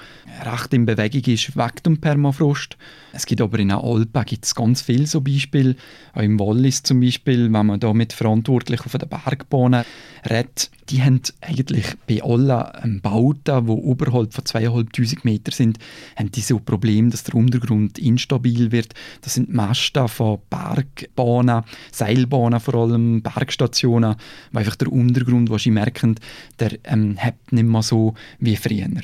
recht 0.44 0.74
in 0.74 0.84
Bewegung 0.84 1.22
ist, 1.32 1.56
weg 1.56 1.82
dem 1.84 2.00
Permafrost. 2.00 2.76
Es 3.12 3.24
gibt 3.24 3.40
aber 3.40 3.58
in 3.60 3.70
Alpen 3.70 4.24
gibt's 4.24 4.54
ganz 4.54 4.82
viele 4.82 5.06
so 5.06 5.20
Beispiele. 5.20 5.76
Auch 6.12 6.22
im 6.22 6.40
Wallis 6.40 6.82
zum 6.82 7.00
Beispiel, 7.00 7.44
wenn 7.52 7.66
man 7.66 7.78
da 7.78 7.92
mit 7.92 8.12
Verantwortlichen 8.12 8.84
auf 8.84 8.92
den 8.92 9.08
Bergbahnen 9.08 9.84
redet, 10.28 10.70
die 10.88 11.02
haben 11.02 11.20
eigentlich 11.40 11.86
bei 12.06 12.22
allen 12.22 12.64
ähm, 12.82 13.00
Bauten, 13.00 13.66
die 13.66 13.72
oberhalb 13.72 14.34
von 14.34 14.44
2'500 14.44 15.20
Metern 15.24 15.52
sind, 15.52 15.78
haben 16.16 16.30
die 16.30 16.40
so 16.40 16.58
Probleme, 16.58 17.10
dass 17.10 17.24
der 17.24 17.34
Untergrund 17.34 17.98
instabil 17.98 18.70
wird. 18.70 18.94
Das 19.22 19.34
sind 19.34 19.52
Masten 19.52 20.08
von 20.08 20.38
Bergbahnen, 20.50 21.64
Seilbahnen 21.90 22.60
vor 22.60 22.74
allem, 22.74 23.22
Bergstationen, 23.36 24.16
wo 24.52 24.58
einfach 24.58 24.76
der 24.76 24.92
Untergrund, 24.92 25.50
was 25.50 25.62
sie 25.62 25.70
merken, 25.70 26.16
der 26.58 26.78
ähm, 26.84 27.16
hat 27.18 27.34
nicht 27.50 27.66
mehr 27.66 27.82
so 27.82 28.14
wie 28.38 28.56
früher. 28.56 29.02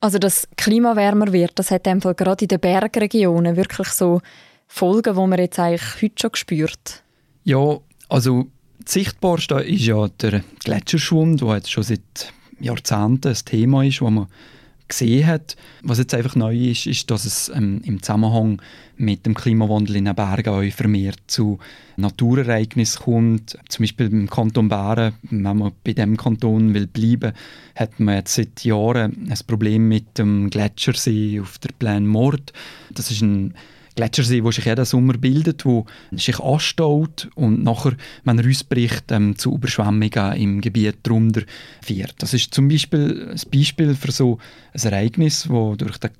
Also 0.00 0.18
dass 0.18 0.48
Klima 0.56 0.94
wärmer 0.94 1.32
wird, 1.32 1.52
das 1.58 1.70
hat 1.70 1.88
einfach 1.88 2.14
gerade 2.14 2.44
in 2.44 2.48
den 2.48 2.60
Bergregionen 2.60 3.56
wirklich 3.56 3.88
so 3.88 4.20
Folgen, 4.66 5.14
die 5.14 5.26
man 5.26 5.38
jetzt 5.38 5.58
eigentlich 5.58 6.02
heute 6.02 6.14
schon 6.20 6.34
spürt. 6.34 7.02
Ja, 7.44 7.78
also 8.08 8.46
das 8.84 8.92
Sichtbarste 8.92 9.54
ist 9.56 9.86
ja 9.86 10.08
der 10.08 10.44
Gletscherschwund, 10.62 11.40
der 11.40 11.56
jetzt 11.56 11.70
schon 11.70 11.82
seit 11.82 12.32
Jahrzehnten 12.60 13.28
ein 13.28 13.44
Thema 13.44 13.84
ist, 13.84 14.00
wo 14.00 14.10
man 14.10 14.28
gesehen 14.88 15.26
hat. 15.26 15.56
Was 15.82 15.98
jetzt 15.98 16.14
einfach 16.14 16.36
neu 16.36 16.56
ist, 16.56 16.86
ist, 16.86 17.10
dass 17.10 17.24
es 17.24 17.50
ähm, 17.54 17.80
im 17.84 18.02
Zusammenhang 18.02 18.60
mit 18.98 19.26
dem 19.26 19.34
Klimawandel 19.34 19.96
in 19.96 20.04
den 20.04 20.14
Bergen 20.14 20.50
auch 20.50 20.72
vermehrt 20.72 21.20
zu 21.26 21.58
Naturereignissen 21.96 23.02
kommt. 23.02 23.58
Zum 23.68 23.82
Beispiel 23.82 24.06
im 24.06 24.28
Kanton 24.28 24.68
Bären, 24.68 25.14
wenn 25.22 25.42
man 25.42 25.72
bei 25.84 25.92
dem 25.92 26.16
Kanton 26.16 26.74
will 26.74 26.86
bleiben, 26.86 27.32
hat 27.74 27.98
man 28.00 28.16
jetzt 28.16 28.34
seit 28.34 28.64
Jahren 28.64 29.28
ein 29.30 29.38
Problem 29.46 29.88
mit 29.88 30.18
dem 30.18 30.50
Gletschersee 30.50 31.40
auf 31.40 31.58
der 31.58 31.70
Plan 31.78 32.06
Mord. 32.06 32.52
Das 32.90 33.10
ist 33.10 33.22
ein 33.22 33.54
Gletschersee, 33.98 34.40
der 34.40 34.52
sich 34.52 34.64
jeden 34.64 34.84
Sommer 34.84 35.14
bildet, 35.14 35.64
wo 35.64 35.84
sich 36.12 36.38
anstaut 36.38 37.28
und 37.34 37.64
nachher, 37.64 37.96
wenn 38.22 38.38
er 38.38 38.48
ausbricht, 38.48 39.10
ähm, 39.10 39.36
zu 39.36 39.54
Überschwemmungen 39.54 40.36
im 40.36 40.60
Gebiet 40.60 40.98
darunter 41.02 41.42
führt. 41.82 42.14
Das 42.18 42.32
ist 42.32 42.54
zum 42.54 42.68
Beispiel 42.68 43.28
ein 43.32 43.50
Beispiel 43.52 43.96
für 43.96 44.12
so 44.12 44.38
ein 44.72 44.92
Ereignis, 44.92 45.48
das 45.50 45.76
durch 45.78 45.98
den 45.98 46.10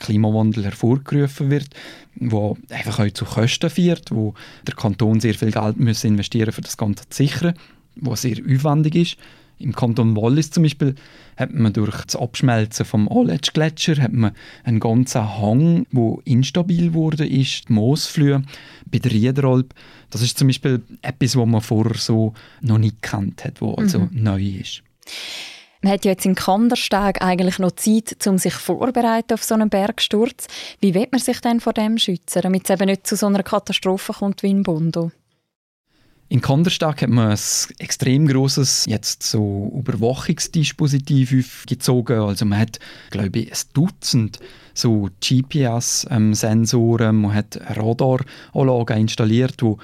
Klimawandel 0.00 0.64
hervorgerufen 0.64 1.50
wird, 1.50 1.68
wo 2.16 2.58
einfach 2.68 2.98
auch 2.98 3.10
zu 3.12 3.24
Kosten 3.24 3.70
führt, 3.70 4.10
wo 4.10 4.34
der 4.66 4.74
Kanton 4.74 5.20
sehr 5.20 5.34
viel 5.34 5.52
Geld 5.52 5.78
muss 5.78 6.02
investieren 6.02 6.50
für 6.50 6.62
das 6.62 6.76
Ganze 6.76 7.08
zu 7.08 7.16
sichern, 7.16 7.54
was 7.94 8.22
sehr 8.22 8.38
aufwendig 8.38 8.96
ist. 8.96 9.16
Im 9.60 9.74
Kanton 9.74 10.16
Wallis 10.16 10.50
zum 10.50 10.62
Beispiel 10.62 10.94
hat 11.36 11.52
man 11.52 11.72
durch 11.72 12.04
das 12.04 12.16
Abschmelzen 12.16 12.84
vom 12.84 13.08
Aletsch-Gletscher 13.08 14.00
hat 14.00 14.12
man 14.12 14.32
einen 14.64 14.80
ganzen 14.80 15.38
Hang, 15.38 15.86
wo 15.92 16.20
instabil 16.24 16.94
wurde 16.94 17.26
ist, 17.26 17.68
die 17.68 17.72
Moosflühe 17.72 18.42
bei 18.90 18.98
der 18.98 19.12
Riederalp. 19.12 19.74
Das 20.10 20.22
ist 20.22 20.38
zum 20.38 20.48
Beispiel 20.48 20.82
etwas, 21.02 21.36
was 21.36 21.46
man 21.46 21.60
vorher 21.60 21.96
so 21.96 22.34
noch 22.60 22.78
nicht 22.78 23.02
kennt 23.02 23.44
hat, 23.44 23.60
wo 23.60 23.74
also 23.74 24.00
mhm. 24.00 24.10
neu 24.12 24.42
ist. 24.42 24.82
Man 25.82 25.94
hat 25.94 26.04
ja 26.04 26.10
jetzt 26.10 26.26
in 26.26 26.34
Kandersteg 26.34 27.22
eigentlich 27.22 27.58
noch 27.58 27.72
Zeit, 27.72 28.26
um 28.26 28.36
sich 28.36 28.52
vorzubereiten 28.52 29.32
auf 29.32 29.42
so 29.42 29.54
einen 29.54 29.70
Bergsturz. 29.70 30.46
Wie 30.80 30.94
wird 30.94 31.12
man 31.12 31.20
sich 31.20 31.40
denn 31.40 31.60
vor 31.60 31.72
dem 31.72 31.96
schützen, 31.96 32.42
damit 32.42 32.64
es 32.64 32.70
eben 32.70 32.86
nicht 32.86 33.06
zu 33.06 33.16
so 33.16 33.26
einer 33.26 33.42
Katastrophe 33.42 34.12
kommt 34.12 34.42
wie 34.42 34.50
in 34.50 34.62
Bondo? 34.62 35.10
In 36.30 36.40
Kandersteg 36.40 37.02
hat 37.02 37.10
man 37.10 37.32
ein 37.32 37.38
extrem 37.78 38.28
großes 38.28 38.84
jetzt 38.86 39.24
so 39.24 39.72
Überwachungsdispositiv 39.76 41.34
aufgezogen. 41.36 42.20
Also 42.20 42.44
man 42.44 42.60
hat, 42.60 42.78
glaube 43.10 43.40
ich, 43.40 43.50
ein 43.50 43.58
Dutzend 43.72 44.38
so 44.72 45.08
GPS-Sensoren, 45.20 47.16
man 47.16 47.34
hat 47.34 47.60
Radaranlagen 47.76 48.98
installiert, 48.98 49.60
wo 49.60 49.78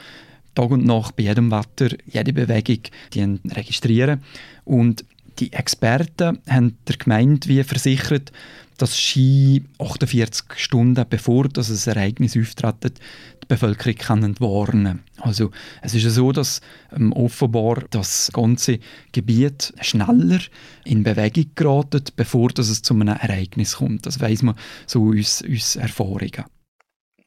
Tag 0.55 0.71
und 0.71 0.85
Nacht 0.85 1.17
bei 1.17 1.25
jedem 1.25 1.51
Wetter 1.51 1.89
jede 2.07 2.33
Bewegung 2.33 2.79
die 3.13 3.41
registrieren. 3.51 4.23
Und 4.65 5.05
die 5.39 5.53
Experten 5.53 6.39
haben 6.49 6.79
der 6.89 6.97
Gemeinde 6.97 7.49
wie 7.49 7.63
versichert, 7.63 8.33
dass 8.79 8.99
Ski 8.99 9.65
48 9.79 10.45
Stunden 10.57 11.05
bevor 11.09 11.49
das 11.49 11.87
Ereignis 11.87 12.37
auftritt, 12.37 12.99
die 13.43 13.47
Bevölkerung 13.49 13.95
kann 13.95 14.41
warnen 14.41 15.03
Also 15.19 15.51
es 15.83 15.95
ist 15.95 16.15
so, 16.15 16.33
dass 16.33 16.61
ähm, 16.95 17.13
offenbar 17.13 17.85
das 17.91 18.31
ganze 18.33 18.79
Gebiet 19.13 19.73
schneller 19.81 20.41
in 20.85 21.05
Bewegung 21.05 21.47
geraten, 21.55 22.03
bevor 22.17 22.49
das 22.49 22.69
es 22.69 22.83
zu 22.83 22.95
einem 22.95 23.09
Ereignis 23.09 23.77
kommt. 23.77 24.05
Das 24.05 24.21
weiß 24.21 24.43
man 24.43 24.57
so 24.87 25.13
aus, 25.13 25.43
aus 25.51 25.77
Erfahrungen. 25.77 26.45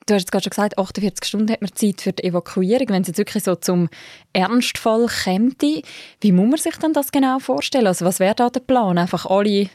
Du 0.10 0.16
hast 0.16 0.32
gerade 0.32 0.44
schon 0.44 0.50
gesagt, 0.50 0.80
48 0.80 1.24
Stunden 1.24 1.52
hat 1.52 1.62
man 1.62 1.70
Zeit 1.76 2.02
für 2.02 2.14
die 2.14 2.24
Evakuierung. 2.24 2.90
Wenn 2.90 3.04
es 3.04 3.10
jetzt 3.10 3.20
wirklich 3.20 3.44
so 3.44 3.54
zum 3.54 3.90
Ernstfall 4.34 5.06
käme, 5.06 5.52
wie 5.62 6.32
muss 6.32 6.50
man 6.50 6.58
sich 6.58 6.76
denn 6.78 6.94
das 6.94 7.12
genau 7.12 7.38
vorstellen? 7.38 7.86
Also 7.86 8.06
was 8.06 8.20
wäre 8.20 8.34
da 8.34 8.50
der 8.50 8.62
Plan? 8.62 8.98
Einfach 8.98 9.28
alle 9.28 9.70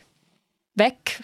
weg? 0.74 1.20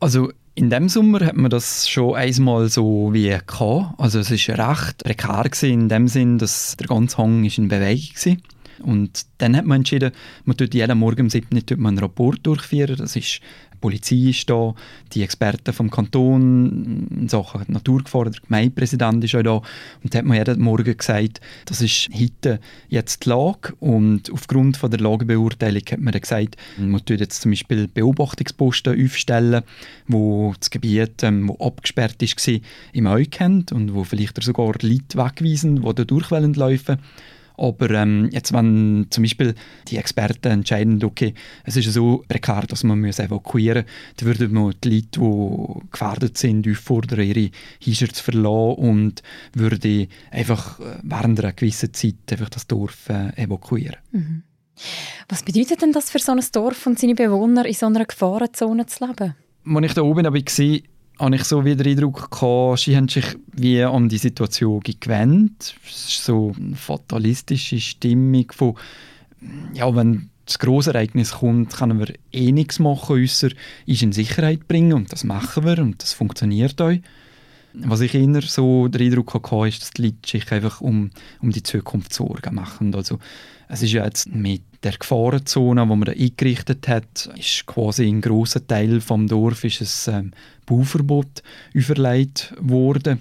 Also 0.00 0.32
in 0.56 0.68
dem 0.68 0.88
Sommer 0.88 1.24
hat 1.24 1.36
man 1.36 1.48
das 1.48 1.88
schon 1.88 2.16
einmal 2.16 2.68
so 2.68 3.10
wie 3.12 3.28
gehabt. 3.28 3.94
Also 3.98 4.18
es 4.18 4.32
ist 4.32 4.48
recht 4.48 5.04
prekär 5.04 5.50
in 5.62 5.88
dem 5.88 6.08
Sinn, 6.08 6.38
dass 6.38 6.76
der 6.76 6.88
ganze 6.88 7.18
Hang 7.18 7.44
in 7.44 7.68
Bewegung 7.68 8.16
war. 8.24 8.36
Und 8.82 9.26
dann 9.38 9.56
hat 9.56 9.64
man 9.64 9.76
entschieden, 9.76 10.12
man 10.44 10.56
tut 10.56 10.74
jeden 10.74 10.98
Morgen 10.98 11.22
um 11.22 11.30
7 11.30 11.46
Uhr 11.54 11.86
einen 11.86 11.98
Rapport 11.98 12.44
durchführen. 12.44 12.96
Das 12.96 13.14
ist 13.14 13.40
Polizei 13.84 14.30
ist 14.30 14.48
da, 14.48 14.74
die 15.12 15.22
Experten 15.22 15.74
vom 15.74 15.90
Kanton 15.90 17.06
in 17.10 17.28
Sachen 17.28 17.66
Naturgefahr, 17.68 18.30
der 18.30 18.40
Gemeindepräsident 18.40 19.22
ist 19.22 19.34
auch 19.34 19.42
da. 19.42 19.60
Und 20.02 20.14
da 20.14 20.20
hat 20.20 20.24
man 20.24 20.38
jeden 20.38 20.62
Morgen 20.62 20.96
gesagt, 20.96 21.42
das 21.66 21.82
ist 21.82 22.08
heute 22.18 22.60
jetzt 22.88 23.26
die 23.26 23.28
Lage. 23.28 23.74
Und 23.80 24.32
aufgrund 24.32 24.78
von 24.78 24.90
der 24.90 25.00
Lagebeurteilung 25.00 25.82
hat 25.90 26.00
man 26.00 26.12
dann 26.12 26.22
gesagt, 26.22 26.56
man 26.78 27.04
tut 27.04 27.20
jetzt 27.20 27.42
zum 27.42 27.50
Beispiel 27.50 27.86
Beobachtungsposten 27.86 29.04
aufstellen, 29.04 29.64
wo 30.08 30.54
das 30.58 30.70
Gebiet, 30.70 31.22
ähm, 31.22 31.50
wo 31.50 31.66
abgesperrt 31.66 32.22
ist, 32.22 32.40
im 32.94 33.06
Auge 33.06 33.26
kennt 33.26 33.70
und 33.70 33.92
wo 33.92 34.04
vielleicht 34.04 34.42
sogar 34.42 34.72
Leute 34.80 35.18
wegweisen, 35.18 35.82
die 35.82 35.94
da 35.94 36.04
durchwählen 36.04 36.54
laufen 36.54 36.96
aber 37.56 37.90
ähm, 37.90 38.28
jetzt, 38.32 38.52
wenn 38.52 39.06
zum 39.10 39.22
Beispiel 39.22 39.54
die 39.88 39.96
Experten 39.96 40.50
entscheiden, 40.50 41.02
okay, 41.04 41.34
es 41.64 41.76
ist 41.76 41.92
so 41.92 42.24
prekär, 42.28 42.64
dass 42.66 42.84
man 42.84 43.00
muss 43.00 43.18
evakuieren 43.18 43.84
muss, 43.84 44.14
dann 44.16 44.28
würden 44.28 44.54
wir 44.54 44.72
die 44.82 44.88
Leute, 44.88 45.18
die 45.20 45.90
gefährdet 45.90 46.36
sind, 46.38 46.68
auffordern, 46.68 47.20
ihre 47.20 47.50
Häuser 47.86 48.08
zu 48.08 48.24
verlassen 48.24 48.74
und 48.76 49.22
würde 49.52 50.08
einfach 50.30 50.80
äh, 50.80 50.98
während 51.02 51.40
einer 51.40 51.52
gewissen 51.52 51.94
Zeit 51.94 52.14
einfach 52.30 52.50
das 52.50 52.66
Dorf 52.66 53.08
äh, 53.08 53.30
evakuieren. 53.40 53.96
Mhm. 54.12 54.42
Was 55.28 55.44
bedeutet 55.44 55.82
denn 55.82 55.92
das 55.92 56.10
für 56.10 56.18
so 56.18 56.32
ein 56.32 56.40
Dorf 56.52 56.86
und 56.86 56.98
seine 56.98 57.14
Bewohner 57.14 57.64
in 57.64 57.74
so 57.74 57.86
einer 57.86 58.04
Gefahrenzone 58.04 58.86
zu 58.86 59.06
leben? 59.06 59.34
Als 59.66 59.86
ich 59.86 59.94
da 59.94 60.02
oben 60.02 60.24
war, 60.24 60.93
habe 61.18 61.36
ich 61.36 61.44
so 61.44 61.64
wieder 61.64 61.84
den 61.84 61.92
Eindruck 61.92 62.30
gehabt, 62.30 62.80
sie 62.80 62.96
haben 62.96 63.08
sich 63.08 63.24
wie 63.52 63.82
an 63.82 64.08
die 64.08 64.18
Situation 64.18 64.80
gewöhnt. 64.80 65.74
Es 65.86 66.08
ist 66.08 66.24
so 66.24 66.52
eine 66.58 66.76
fatalistische 66.76 67.80
Stimmung 67.80 68.50
von, 68.52 68.74
ja, 69.74 69.94
wenn 69.94 70.30
das 70.46 70.58
große 70.58 70.92
Ereignis 70.92 71.32
kommt, 71.32 71.74
können 71.74 71.98
wir 71.98 72.14
eh 72.32 72.52
nichts 72.52 72.78
machen, 72.78 73.22
außer 73.22 73.50
uns 73.86 74.02
in 74.02 74.12
Sicherheit 74.12 74.68
bringen 74.68 74.92
und 74.92 75.12
das 75.12 75.24
machen 75.24 75.64
wir 75.64 75.78
und 75.78 76.02
das 76.02 76.12
funktioniert 76.12 76.80
auch. 76.80 76.94
Was 77.76 78.00
ich 78.02 78.14
eher 78.14 78.42
so 78.42 78.86
den 78.88 79.02
Eindruck 79.02 79.34
hatte, 79.34 79.68
ist, 79.68 79.82
dass 79.82 79.90
die 79.90 80.02
Leute 80.02 80.18
sich 80.26 80.50
einfach 80.52 80.80
um, 80.80 81.10
um 81.40 81.50
die 81.50 81.62
Zukunft 81.62 82.12
Sorgen 82.12 82.54
machen. 82.54 82.94
Also 82.94 83.18
es 83.68 83.82
ist 83.82 83.92
ja 83.92 84.04
jetzt 84.04 84.32
mit 84.32 84.62
der 84.84 84.92
Gefahrenzone, 84.92 85.82
die 85.82 85.88
man 85.88 86.00
da 86.02 86.12
eingerichtet 86.12 86.86
hat, 86.88 87.30
ist 87.38 87.66
quasi 87.66 88.06
ein 88.06 88.20
großer 88.20 88.66
Teil 88.66 89.00
vom 89.00 89.26
Dorf 89.26 89.64
ist 89.64 90.08
ein 90.08 90.14
ähm, 90.14 90.30
Bauverbot 90.66 91.42
überlegt 91.72 92.54
worden. 92.60 93.20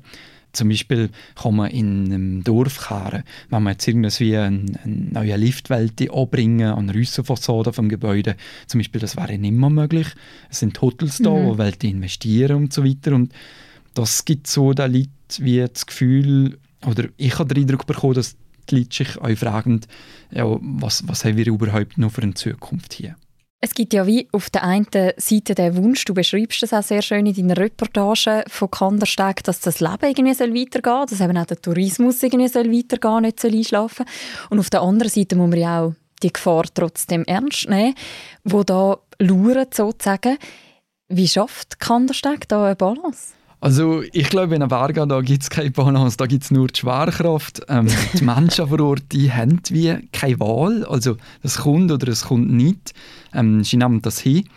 Zum 0.52 0.70
Beispiel 0.70 1.10
kann 1.36 1.56
man 1.56 1.72
in 1.72 2.06
einem 2.06 2.44
Dorf 2.44 2.88
kehren, 2.88 3.24
wenn 3.50 3.64
man 3.64 3.74
jetzt 3.74 3.88
irgendwie 3.88 4.38
eine, 4.38 4.66
neue 4.86 5.36
Liftwelt 5.36 6.00
anbringen 6.12 6.70
an 6.70 6.88
der 6.88 7.02
Aussenfassade 7.02 7.74
vom 7.74 7.90
Gebäude. 7.90 8.36
Zum 8.68 8.80
Beispiel, 8.80 9.02
das 9.02 9.18
wäre 9.18 9.38
nicht 9.38 9.52
mehr 9.52 9.72
möglich. 9.72 10.08
Es 10.52 10.60
sind 10.60 10.80
Hotels 10.80 11.18
da, 11.18 11.32
mhm. 11.32 11.58
wo 11.58 11.64
die 11.64 11.90
investieren 11.90 12.58
und 12.58 12.74
so 12.74 12.86
weiter. 12.86 13.16
Und 13.16 13.34
das 13.96 14.26
gibt 14.26 14.46
so 14.46 14.74
den 14.74 14.94
Leuten 14.94 15.10
wie 15.40 15.66
das 15.66 15.88
Gefühl, 15.88 16.60
oder 16.86 17.06
ich 17.18 17.40
habe 17.40 17.52
den 17.52 17.64
Eindruck 17.64 17.88
bekommen, 17.88 18.14
dass 18.14 18.36
die 18.70 18.78
Leute 18.78 18.96
sich 18.96 19.18
auch 19.18 19.38
fragen, 19.38 19.82
ja, 20.32 20.46
was, 20.46 21.08
was 21.08 21.26
haben 21.26 21.38
wir 21.38 21.48
überhaupt 21.48 21.98
noch 21.98 22.12
für 22.12 22.24
eine 22.24 22.34
Zukunft 22.34 22.94
hier? 22.94 23.16
Es 23.66 23.74
gibt 23.74 23.94
ja 23.94 24.06
wie 24.06 24.28
auf 24.34 24.50
der 24.50 24.66
einen 24.66 24.88
Seite 25.16 25.56
den 25.56 25.78
Wunsch, 25.78 26.04
du 26.04 26.14
beschreibst 26.14 26.62
das 26.64 26.74
auch 26.74 26.84
sehr 26.84 27.02
schön 27.02 27.26
in 27.26 27.34
deiner 27.34 27.56
Reportage 27.56 28.44
von 28.50 28.70
Kandersteg, 28.70 29.42
dass 29.46 29.62
das 29.62 29.80
Leben 29.80 30.00
irgendwie 30.02 30.64
weitergehen 30.66 30.84
soll, 30.84 31.06
dass 31.06 31.22
eben 31.22 31.38
auch 31.38 31.46
der 31.46 31.62
Tourismus 31.62 32.22
irgendwie 32.22 32.50
soll 32.50 32.70
weitergehen 32.70 33.22
nicht 33.22 33.40
soll 33.40 33.54
einschlafen 33.54 34.06
Und 34.50 34.60
auf 34.60 34.70
der 34.70 34.82
anderen 34.82 35.10
Seite 35.10 35.38
muss 35.38 35.50
man 35.50 35.60
ja 35.60 35.82
auch 35.82 35.94
die 36.22 36.34
Gefahr 36.34 36.66
trotzdem 36.74 37.24
ernst 37.24 37.70
nehmen, 37.70 37.96
wo 38.44 38.64
da 38.64 38.98
lauert 39.20 39.74
sozusagen. 39.74 40.38
Wie 41.08 41.30
schafft 41.30 41.80
Kandersteg 41.80 42.50
da 42.50 42.66
eine 42.66 42.76
Balance? 42.76 43.34
Also 43.64 44.04
ich 44.12 44.30
glaube, 44.30 44.56
in 44.56 44.68
Bergen 44.68 45.08
da 45.08 45.22
gibt 45.22 45.44
es 45.44 45.50
keine 45.50 45.72
Balance, 45.72 46.18
da 46.18 46.26
gibt 46.26 46.44
es 46.44 46.52
nur 46.52 46.68
die 46.68 46.82
Schwerkraft. 46.82 47.62
Ähm, 47.70 47.88
die 48.14 48.22
Menschen 48.26 48.68
vor 48.68 48.82
Ort 48.82 49.04
die 49.14 49.32
haben 49.32 49.62
wie 49.70 50.06
keine 50.12 50.38
Wahl, 50.42 50.84
also 50.84 51.16
es 51.44 51.60
kommt 51.60 51.90
oder 51.90 52.10
es 52.10 52.26
kommt 52.26 52.52
nicht. 52.52 52.94
Ähm, 53.34 53.64
sie 53.64 53.78
nehmen 53.78 54.02
das 54.02 54.20
hin. 54.20 54.50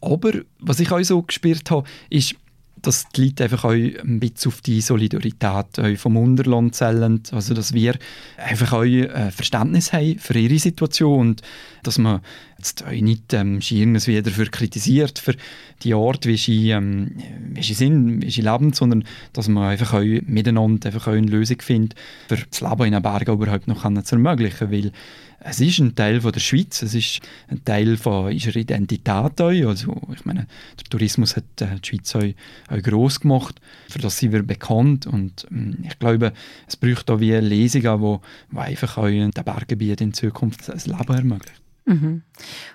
Aber 0.00 0.32
was 0.58 0.80
ich 0.80 0.90
auch 0.90 1.00
so 1.04 1.22
gespürt 1.22 1.70
habe, 1.70 1.86
ist, 2.10 2.34
dass 2.82 3.08
die 3.10 3.26
Leute 3.26 3.44
einfach 3.44 3.64
auch 3.64 3.70
ein 3.70 4.18
bisschen 4.18 4.50
auf 4.50 4.60
die 4.60 4.80
Solidarität 4.80 5.66
vom 5.96 6.16
Unterland 6.16 6.74
zählen. 6.74 7.22
Also, 7.30 7.54
dass 7.54 7.74
wir 7.74 7.96
einfach 8.38 8.72
auch 8.72 8.82
äh, 8.82 9.30
Verständnis 9.30 9.92
haben 9.92 10.18
für 10.18 10.36
ihre 10.36 10.58
Situation 10.58 11.20
und 11.20 11.42
dass 11.84 11.98
man 11.98 12.22
jetzt 12.58 12.82
euch 12.82 13.02
nicht 13.02 13.32
ähm, 13.32 13.60
wieder 13.60 14.22
dafür 14.22 14.46
kritisiert, 14.46 15.18
für 15.18 15.34
die 15.82 15.94
Art, 15.94 16.26
wie 16.26 16.36
sie, 16.36 16.70
ähm, 16.70 17.12
wie 17.52 17.62
sie 17.62 17.74
sind, 17.74 18.22
wie 18.22 18.30
sie 18.30 18.42
leben, 18.42 18.72
sondern 18.72 19.04
dass 19.32 19.48
man 19.48 19.70
einfach 19.70 19.94
auch 19.94 20.04
miteinander 20.26 20.88
einfach 20.88 21.06
auch 21.06 21.12
eine 21.12 21.28
Lösung 21.28 21.60
findet, 21.62 21.94
für 22.28 22.36
das 22.36 22.60
Leben 22.60 22.84
in 22.84 22.92
den 22.92 23.02
Bergen 23.02 23.32
überhaupt 23.32 23.68
noch 23.68 23.82
zu 24.02 24.14
ermöglichen, 24.16 24.72
weil 24.72 24.92
es 25.40 25.60
ist 25.60 25.78
ein 25.78 25.94
Teil 25.94 26.20
von 26.20 26.32
der 26.32 26.40
Schweiz, 26.40 26.82
es 26.82 26.94
ist 26.94 27.20
ein 27.46 27.64
Teil 27.64 27.96
von 27.96 28.32
unserer 28.32 28.56
Identität 28.56 29.08
auch. 29.40 29.48
Also, 29.48 29.96
ich 30.12 30.24
meine, 30.24 30.48
der 30.76 30.84
Tourismus 30.90 31.36
hat 31.36 31.44
äh, 31.60 31.76
die 31.80 31.88
Schweiz 31.88 32.16
auch, 32.16 32.74
auch 32.74 32.82
gross 32.82 33.20
gemacht, 33.20 33.60
für 33.88 34.00
das 34.00 34.18
sind 34.18 34.32
wir 34.32 34.42
bekannt 34.42 35.06
und 35.06 35.46
ähm, 35.52 35.78
ich 35.86 35.96
glaube, 36.00 36.32
es 36.66 36.76
braucht 36.76 37.08
auch 37.08 37.20
wie 37.20 37.34
Lesungen, 37.34 38.00
wo, 38.00 38.20
wo 38.50 38.58
einfach 38.58 38.98
auch 38.98 39.06
den 39.06 39.30
Berggebieten 39.30 40.08
in 40.08 40.14
Zukunft 40.14 40.68
das 40.68 40.88
Leben 40.88 41.14
ermöglicht. 41.14 41.62
Mhm. 41.88 42.22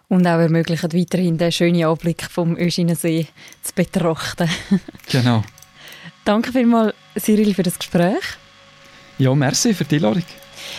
Und 0.09 0.25
auch 0.25 0.39
ermöglichen 0.39 0.91
weiterhin 0.91 1.37
den 1.37 1.51
schönen 1.51 1.85
Anblick 1.85 2.23
vom 2.23 2.57
Öschinensee 2.57 3.27
zu 3.61 3.73
betrachten. 3.75 4.49
genau. 5.11 5.43
Danke 6.25 6.51
vielmals, 6.51 6.95
Cyril, 7.17 7.53
für 7.53 7.63
das 7.63 7.77
Gespräch. 7.77 8.23
Ja, 9.19 9.35
merci 9.35 9.73
für 9.73 9.85
die 9.85 9.97
Einladung. 9.97 10.23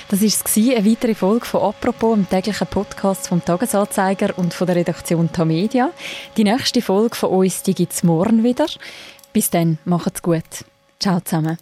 Das 0.09 0.21
war 0.23 0.77
eine 0.77 0.91
weitere 0.91 1.15
Folge 1.15 1.47
von 1.47 1.63
«Apropos», 1.63 2.17
dem 2.17 2.29
täglichen 2.29 2.67
Podcast 2.67 3.29
vom 3.29 3.45
«Tagesanzeiger» 3.45 4.37
und 4.37 4.53
von 4.53 4.67
der 4.67 4.77
Redaktion 4.77 5.31
Tamedia. 5.31 5.91
Die 6.37 6.45
nächste 6.45 6.83
Folge 6.83 7.15
von 7.15 7.31
uns 7.31 7.63
gibt 7.63 7.93
es 7.93 8.03
morgen 8.03 8.43
wieder. 8.43 8.67
Bis 9.33 9.51
dann, 9.51 9.79
macht's 9.85 10.23
gut. 10.23 10.65
Ciao 10.99 11.21
zusammen. 11.21 11.59